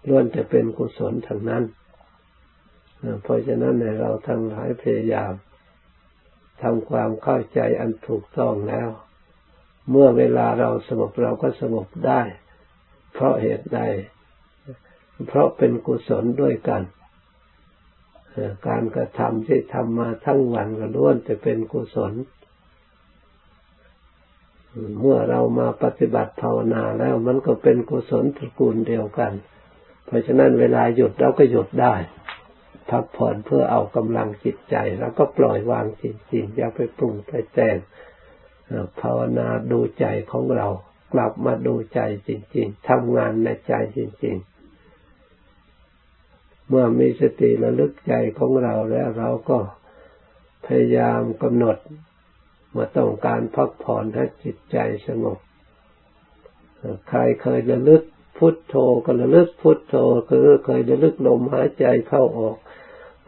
[0.07, 1.63] ล้วนจะเป็นกุศลทางนั้น
[3.23, 5.34] เพราะฉะนั้นในเราทั้งหลายพยายาม
[6.61, 8.89] ทำความเข้าใจอันถูกต้องแล้ว
[9.89, 12.21] เมื่อเวลาเราสงบเราก็สงบได้
[13.13, 13.80] เพราะเหตุใด
[15.28, 16.82] เพราะเป็นกุศลด้วยกัน
[18.67, 22.13] การกระทำที่ทำมาทั้งวันก็ล้วนจะเป็นกุศล
[24.99, 29.32] เมื่อเรามาปฏิบัติภาวนาแล้วมันก็เป็นกุศลตระกูลเดียวกัน
[30.06, 31.95] เพราะฉะนั้นเวลาหยุดเราก็หยุดได้
[32.89, 37.78] พักผ่อนเพื่อเอากำลังจิตใจ แล้วก็ปล่อยวางจริงๆอย่าไปปรุงไปแต่ง
[39.01, 40.68] ภาวนาดูใจของเรา
[41.14, 44.36] กลับมาดูใจจริง ๆทำงานในใจจริง
[46.12, 49.60] ๆ เมื่อมีสติระลึกใจของเราแล้วเราก็
[50.66, 51.78] พยายามกำหนด
[52.72, 54.78] เมื่อต้องการพักผ่อนให้จิตใจ
[55.08, 55.38] สงบ
[57.10, 58.04] ใครเคยระลึก
[58.38, 58.75] พุทโธ
[59.05, 59.95] ก็ระลึกพุทโธ
[60.29, 62.57] คือเคยระลึกลมหายใจเข้าออก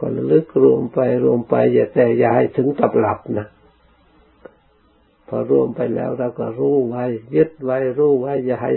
[0.00, 3.46] ก็ระลึกรวมไปรวมไปอย่าแต่อย่าให้ถึงกับหลับนะ
[5.28, 7.04] พอรวมไปแล้วเราก็รู้ไว้
[7.36, 8.72] ยึดไว้รู้ไว้อย่าให้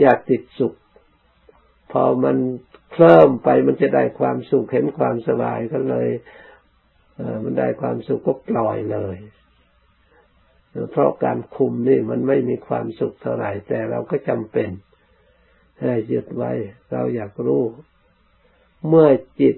[0.00, 0.74] อย่าติดสุข
[1.92, 2.36] พอมัน
[2.92, 6.08] เคลิ้มไปมันจะได้ความสุขเห็นความสบายก็เลย
[7.16, 9.16] เอมันได้ความสุขก็ปล่อยเลย
[10.90, 14.70] เพราะการคุมนี่มันไม่มีความสุขเท่าไหร่แต่เราก็จำเป็น
[15.82, 16.52] ให้ยึดไว้
[16.90, 17.64] เราอยากรู้
[18.88, 19.08] เมื่อ
[19.40, 19.56] จิต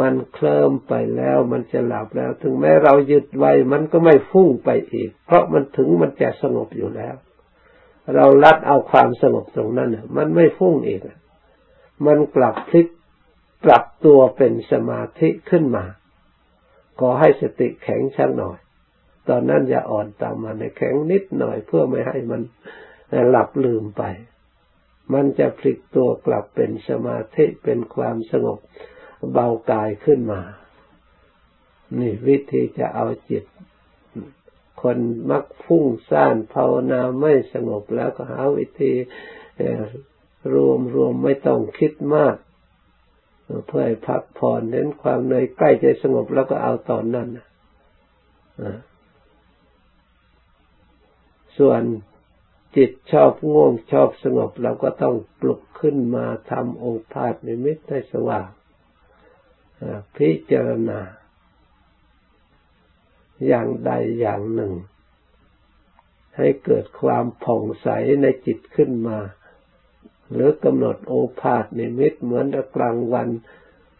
[0.00, 7.14] มันเคลิ้มไปแล้ว มันจะหลับแล้ว ถึงแม้เรายึดไว้ มันก็ไม่ฟุ้งไปอีก เพราะมันถึงมันจะสงบอยู่แล้ว
[8.14, 11.00] เราลัดเอาความสงบตรงนั้นมันไม่ฟุ้งอีก
[12.06, 12.86] มันกลับพลิก
[13.64, 15.84] ปรับตัวเป็นสมาธิขึ้นมา
[17.00, 18.58] ขอให้สติแข็งชักหน่อย
[19.28, 22.40] ตอนนั้นอย่าอ่อนตามมาในแข็งนิดหน่อยเพื่อไม่ให้มัน
[23.30, 24.02] หลับลืมไป
[25.12, 28.58] มันจะพลิกตัวกลับเป็นสมาธิเป็นความสงบ
[29.32, 30.40] เบากายขึ้นมา
[31.98, 33.44] นี่วิธีจะเอาจิต
[34.82, 34.98] คน
[35.30, 38.92] มักฟุ้งซ่านภาวนาไม่สงบแล้วก็หาวิธี
[40.54, 42.36] รวมรวมไม่ต้องคิดมาก
[43.66, 47.28] เพื่อให้พักผ่อนเน้นความเหนื่อยใกล้จะสงบแล้วก็เอาตอนนั้น
[51.58, 51.82] ส่วน
[52.76, 58.48] จิตชอบง่วงชอบสงบเราก็ต้องปลุกขึ้นมาทำโอภาษนิมิตให้สว่าง
[60.16, 61.00] พิจารณา
[63.46, 64.72] อย่างใดอย่างหนึ่ง
[66.36, 67.88] ให้เกิดความผ่องใส
[68.22, 69.18] ในจิตขึ้นมา
[70.32, 72.46] หรือกำหนดโอภาษนิมิตรเหมือน
[72.76, 73.28] กลางวัน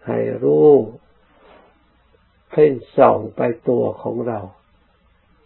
[0.07, 0.69] ให้รู้
[2.51, 4.41] เพ่งส่องไปตัวของเรา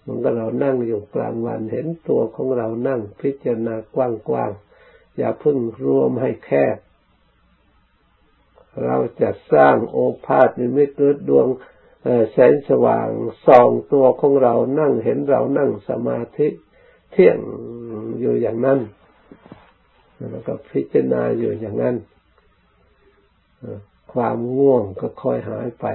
[0.09, 3.97] มันก็เรานั่งอยู่กลางวันเห็นตัวของเรานั่งพิจารณาก
[4.33, 6.77] ว้างๆ อย่าพึ่งรวมให้แคบ
[8.85, 9.97] เราจะสร้างโอ
[10.27, 11.49] ภาษนิมิตหรือดวง
[12.33, 13.09] แสงสว่าง
[13.47, 16.49] ส่องตัวของเรานั่งเห็นเรานั่งสมาธิ
[17.13, 17.39] เที่ยง
[18.21, 18.79] อยู่อย่างนั้น
[20.31, 21.97] แล้วก็พิจารณาอยู่อย่างนั้น
[24.13, 25.87] ความง่วงก็ค่อยหายไป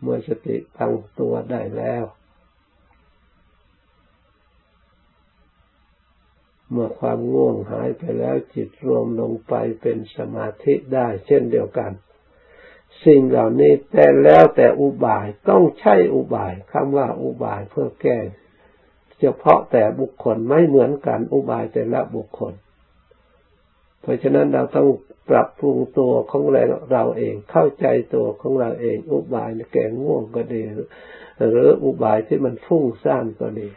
[0.00, 2.04] เมื่อสติตั้งตัวได้แล้ว
[6.70, 11.92] เมื่อความง่วงหายไปแล้วจิตรวมลงไปเป็นสมาธิได้เช่นเดียวกัน
[13.04, 18.18] สิ่งเหล่านี้แต่แล้วแต่อุบายต้องใช้อุบายคำว่าอุบายเพื่อแก้
[19.20, 22.52] เฉพาะแต่บุคคลไม่เหมือนกันอุบายแต่ละบุคคล
[24.00, 24.88] เพราะฉะนั้นเราต้อง
[25.30, 26.44] ปรับปรุงตัวของ
[26.92, 30.62] เราเองเข้าใจตัวของเราเอง อุบายแก่ง่วงก็ดี
[31.50, 33.68] หรืออุบายที่มันฟุ้งซ่านก็ดี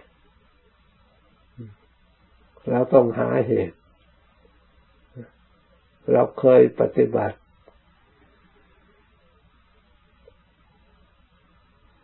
[2.70, 3.78] เราต้องหาเหตุ
[6.12, 7.38] เราเคยปฏิบัติ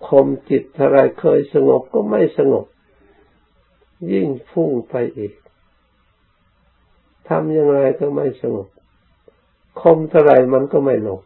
[0.08, 2.66] คมจิตอะไรเคยสงบก็ไม่สงบ
[4.12, 5.34] ยิ่งฟุ้งไปอีก
[7.28, 8.68] ทำอย่างไรก็ไม่สงบ
[9.82, 11.22] คมเท่าไรมันก็ไม่ลง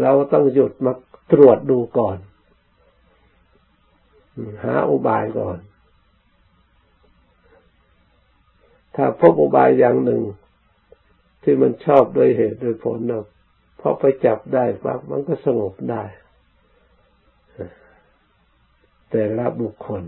[0.00, 0.92] เราต้องหยุดมา
[1.32, 2.18] ตรวจดูก่อน
[4.64, 5.58] หาอุบายก่อน
[8.96, 10.22] ถ้าพบอุบายอย่างหนึ่ง
[11.42, 13.24] ที่มันชอบโดยเหตุโดยผลเนาะ
[13.80, 16.02] พอไปจับได้ปั๊บมันก็สงบได้
[19.10, 20.04] แต่ละบุคคล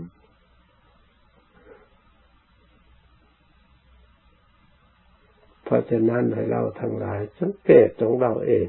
[5.63, 8.67] เพราะฉะนั้นให้เราทั้งหลายสังเกตของเราเอง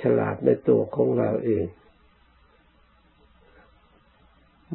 [0.00, 1.64] ฉลาดในตัวของเราเอง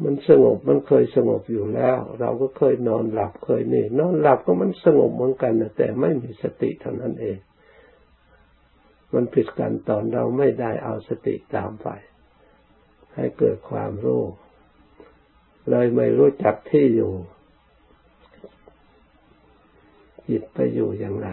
[0.00, 7.38] มันสงบมันเคยสงบอยู่แล้ว เราก็เคยนอนหลับเคยนี่นอนหลับก็มันสงบเหมือนกันนะแต่ไม่มีสติเท่านั้นเอง
[9.14, 11.88] มันผิดกันตอนเราไม่ได้เอาสติตามไป
[13.14, 14.22] ให้เกิดความรู้
[15.70, 17.12] เลยไม่รู้จักที่อยู่
[20.28, 21.28] จิตไปอยู่อย่างไร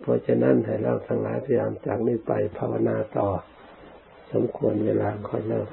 [0.00, 3.28] เพราะฉะนั้นให้เราทั้งหลายพยายามจากนี้ไปภาวนาต่อ
[4.32, 5.68] สมควรเวลาค่อเลิก